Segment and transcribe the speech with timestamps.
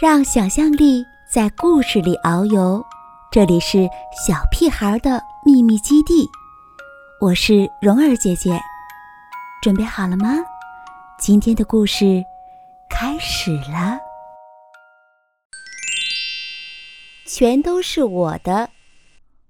[0.00, 2.80] 让想象力在故事里遨游，
[3.32, 3.78] 这里是
[4.24, 6.24] 小屁孩的秘密基地。
[7.20, 8.60] 我是蓉儿姐姐，
[9.60, 10.36] 准备好了吗？
[11.18, 12.22] 今天的故事
[12.88, 13.98] 开始了。
[17.26, 18.70] 全都是我的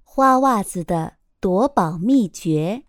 [0.02, 2.84] 花袜子的夺宝秘诀。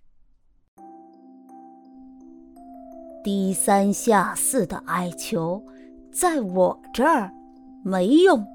[3.21, 5.61] 低三下四的哀求，
[6.09, 7.29] 在我这儿。
[7.83, 8.45] 没用。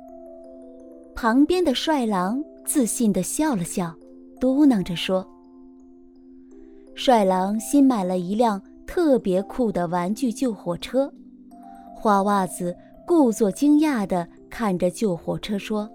[1.14, 3.94] 旁边的帅郎自信的笑了笑，
[4.40, 5.26] 嘟囔着说
[6.94, 11.12] ：“帅郎新买了一辆特别酷的玩具救火车。”
[11.94, 15.88] 花袜子故作惊讶的看着救火车说：“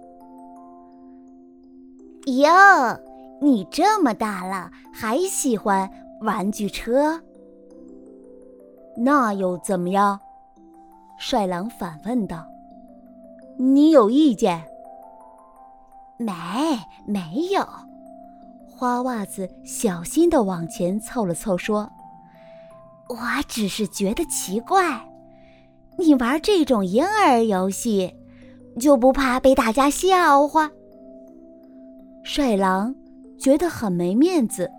[2.25, 2.99] 哟，
[3.41, 5.89] 你这么大了还喜欢
[6.21, 7.21] 玩具车？
[8.97, 10.19] 那又怎么样？”
[11.19, 12.45] 帅郎反问道。
[13.61, 14.63] 你有意见？
[16.17, 16.33] 没，
[17.05, 17.67] 没有。
[18.69, 21.91] 花袜子小心的往前凑了凑，说
[23.09, 23.17] ：“我
[23.49, 25.05] 只是觉得奇怪，
[25.97, 28.15] 你玩这种婴儿游戏，
[28.79, 30.71] 就不怕被大家笑话？”
[32.23, 32.95] 帅郎
[33.37, 34.71] 觉得很没面子，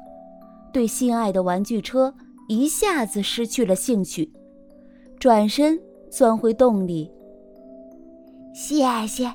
[0.72, 2.14] 对心爱的玩具车
[2.48, 4.32] 一下子失去了兴趣，
[5.18, 5.78] 转身
[6.10, 7.12] 钻回洞里。
[8.52, 9.32] 谢谢。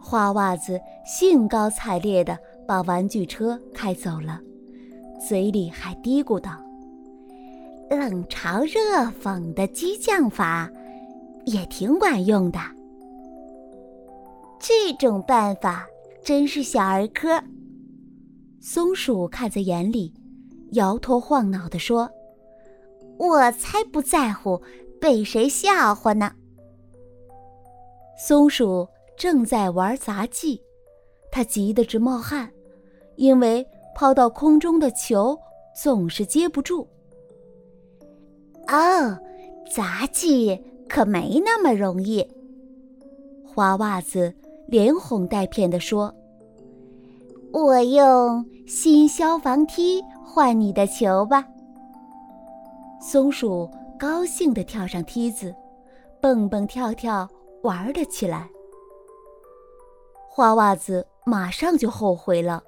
[0.00, 4.40] 花袜子兴高采烈地把玩具车开走了，
[5.26, 6.50] 嘴里还嘀咕道
[7.90, 10.70] ：“冷嘲热讽的激将法
[11.44, 12.58] 也挺管用的。
[14.58, 15.86] 这种办法
[16.24, 17.42] 真是小儿科。”
[18.60, 20.12] 松鼠看在眼里，
[20.72, 22.10] 摇头晃脑地说
[23.18, 24.62] ：“我才不在乎
[25.00, 26.32] 被谁笑话呢。”
[28.18, 30.60] 松鼠正在玩杂技，
[31.30, 32.50] 它急得直冒汗，
[33.14, 35.38] 因为抛到空中的球
[35.72, 36.86] 总是接不住。
[38.66, 39.16] 哦，
[39.72, 42.26] 杂技可没那么容易。
[43.46, 44.34] 花袜子
[44.66, 46.12] 连哄带骗地说
[47.52, 51.46] ：“我用新消防梯换你的球吧。”
[53.00, 55.54] 松鼠高兴地跳上梯子，
[56.20, 57.28] 蹦蹦跳跳。
[57.62, 58.48] 玩了起来，
[60.28, 62.62] 花袜子马上就后悔了，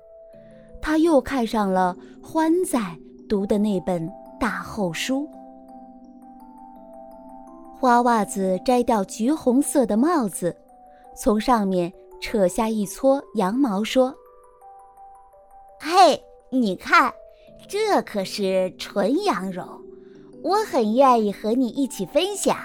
[0.83, 2.79] 他又看上了欢仔
[3.29, 5.29] 读的那本大厚书。
[7.79, 10.55] 花袜子摘掉橘红色的帽子，
[11.17, 14.15] 从上面扯下一撮羊毛，说
[15.81, 17.15] ：“嘿，你看，
[17.69, 19.67] 这可是纯羊绒，
[20.43, 22.57] 我很愿意和你一起分享。”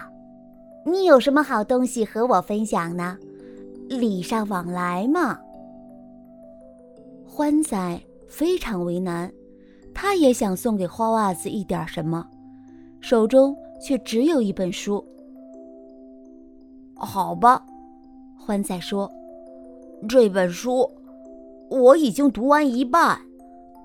[0.88, 3.18] 你有什么好东西和我分享呢？
[3.90, 5.40] 礼尚往来嘛。
[7.26, 9.32] 欢仔非常为难，
[9.96, 12.24] 他也想送给花袜子一点什么，
[13.02, 15.04] 手中却只有一本书。
[16.94, 17.66] 好吧，
[18.38, 19.12] 欢仔说
[20.08, 20.88] ：“这本书
[21.70, 23.20] 我已经读完一半，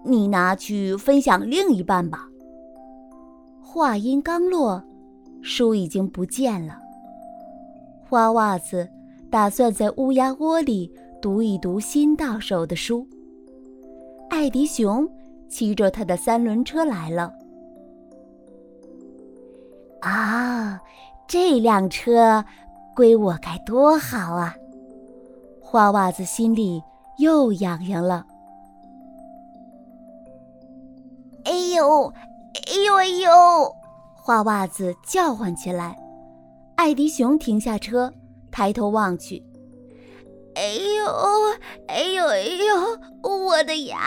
[0.04, 2.28] 你拿去分享另一半吧。”
[3.64, 4.82] 话音刚落，
[5.40, 6.78] 书已经不见了。
[8.10, 8.88] 花袜子
[9.30, 13.06] 打算在乌鸦窝里读一读新到手的书。
[14.28, 15.08] 艾迪熊
[15.48, 17.32] 骑着他的三轮车来了。
[20.00, 20.80] 啊，
[21.28, 22.44] 这辆车
[22.96, 24.56] 归我该多好啊！
[25.62, 26.82] 花袜子心里
[27.18, 28.26] 又痒痒了。
[31.44, 33.72] 哎呦，哎呦哎呦！
[34.16, 35.96] 花袜子叫唤起来。
[36.80, 38.10] 艾迪熊停下车，
[38.50, 39.42] 抬头望去。
[40.54, 41.04] 哎呦，
[41.88, 43.98] 哎呦，哎呦，我的牙！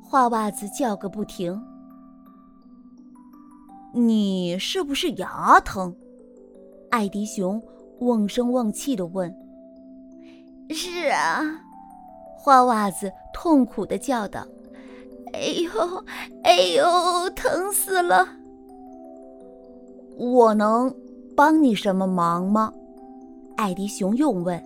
[0.00, 1.60] 花袜子叫个不停。
[3.92, 5.92] 你是不是牙疼？
[6.90, 7.60] 艾迪熊
[7.98, 9.34] 瓮声瓮气的问。
[10.70, 11.42] 是啊，
[12.38, 14.46] 花袜子痛苦的叫道。
[15.32, 16.04] 哎呦，
[16.44, 18.28] 哎呦，疼死了！
[20.16, 20.94] 我能。
[21.36, 22.72] 帮你什么忙吗？
[23.56, 24.56] 艾迪熊又问。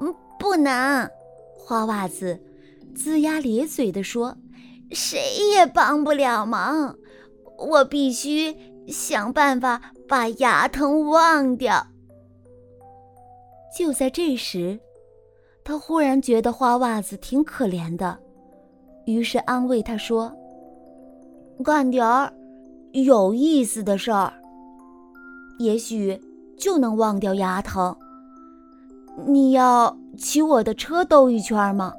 [0.00, 1.08] 嗯，不能。
[1.56, 2.38] 花袜子
[2.94, 4.36] 龇牙咧嘴地说
[4.92, 5.18] ：“谁
[5.54, 6.96] 也帮不了忙，
[7.58, 8.56] 我必须
[8.86, 11.86] 想办法把牙疼忘掉。”
[13.76, 14.80] 就在这时，
[15.62, 18.18] 他忽然觉得花袜子挺可怜的，
[19.04, 20.34] 于是安慰他说
[21.62, 22.32] ：“干点儿
[22.92, 24.32] 有意思的事儿。”
[25.58, 26.20] 也许
[26.56, 27.94] 就能忘掉牙疼。
[29.26, 31.92] 你要骑我的车兜一圈吗？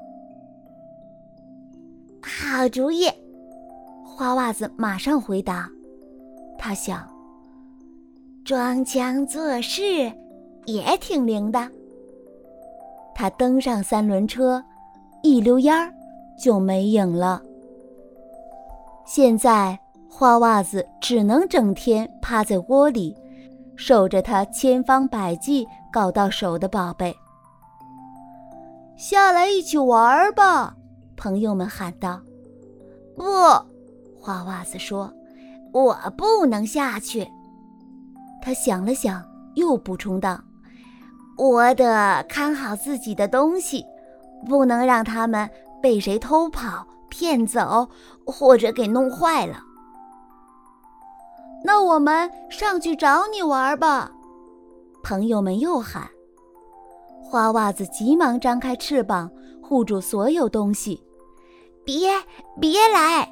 [2.21, 3.07] 好主意！
[4.05, 5.69] 花袜子马上回答。
[6.57, 7.07] 他想，
[8.43, 10.11] 装腔作势
[10.65, 11.69] 也挺灵的。
[13.15, 14.63] 他登上三轮车，
[15.23, 15.93] 一溜烟儿
[16.37, 17.41] 就没影了。
[19.05, 19.79] 现在，
[20.09, 23.15] 花袜子只能整天趴在窝里，
[23.79, 27.15] 守着他千方百计搞到手的宝贝。
[28.97, 30.75] 下来一起玩吧！
[31.15, 32.19] 朋友们喊道。
[33.15, 33.23] 不，
[34.19, 35.13] 花袜子说
[35.71, 37.25] ：“我不能下去。”
[38.43, 39.23] 他想了想，
[39.55, 40.41] 又补充道
[41.39, 43.85] ：“我得看好自己的东西，
[44.45, 45.49] 不能让他们
[45.81, 47.87] 被谁偷跑、骗走，
[48.25, 49.63] 或者给弄坏了。”
[51.63, 54.11] 那我们上去找你玩吧！
[55.03, 56.09] 朋友们又喊。
[57.21, 59.29] 花袜子急忙张开翅膀，
[59.61, 61.03] 护住所有东西。
[61.85, 62.09] 别
[62.59, 63.31] 别来！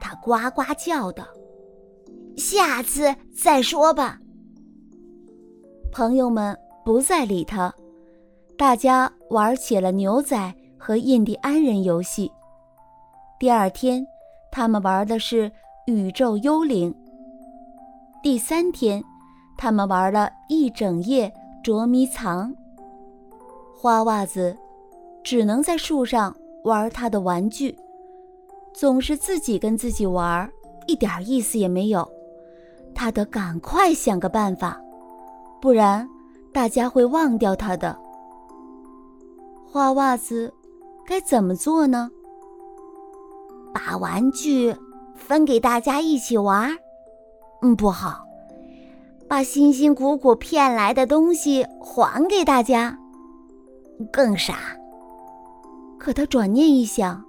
[0.00, 1.24] 他呱呱叫道
[2.36, 4.18] ：“下次再说吧。”
[5.92, 7.72] 朋友们不再理他，
[8.56, 12.30] 大家玩起了牛仔和印第安人游戏。
[13.38, 14.06] 第二天，
[14.50, 15.50] 他们玩的是
[15.86, 16.94] 宇宙幽灵。
[18.22, 19.02] 第三天，
[19.56, 21.32] 他们玩了一整夜
[21.62, 22.54] 捉迷藏。
[23.74, 24.56] 花袜子
[25.22, 26.34] 只能在树上。
[26.64, 27.78] 玩他的玩具，
[28.74, 30.50] 总是自己跟自己玩，
[30.86, 32.06] 一点意思也没有。
[32.94, 34.78] 他得赶快想个办法，
[35.62, 36.06] 不然
[36.52, 37.96] 大家会忘掉他的。
[39.70, 40.52] 花袜子
[41.06, 42.10] 该怎么做呢？
[43.72, 44.76] 把玩具
[45.14, 46.76] 分给大家一起玩？
[47.62, 48.24] 嗯，不好。
[49.28, 52.98] 把辛辛苦苦骗来的东西还给大家？
[54.10, 54.54] 更傻。
[55.98, 57.22] 可他转念一想，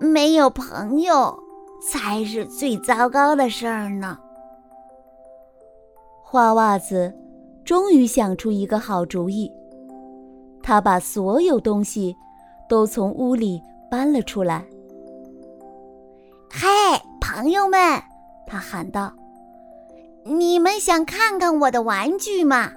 [0.00, 1.38] 没有朋友
[1.80, 4.18] 才是最糟糕的事儿呢。
[6.22, 7.14] 花袜子
[7.64, 9.50] 终于想出一个好主意，
[10.62, 12.14] 他把所有东西
[12.68, 14.66] 都从屋里搬了出来。
[16.50, 16.68] 嘿，
[17.20, 17.78] 朋友们，
[18.48, 19.12] 他喊道
[20.24, 22.72] ：“你们想看看我的玩具吗？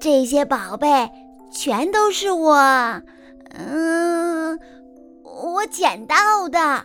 [0.00, 1.10] 这些宝贝
[1.50, 2.56] 全都是我……”
[3.56, 4.58] 嗯，
[5.24, 6.84] 我捡到的。